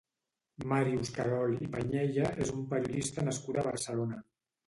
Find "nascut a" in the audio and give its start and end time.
3.29-3.67